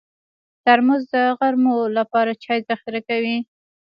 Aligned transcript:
ترموز 0.65 1.03
د 1.13 1.15
غرمو 1.39 1.77
لپاره 1.97 2.31
چای 2.43 2.59
ذخیره 2.69 3.01
کوي. 3.09 3.37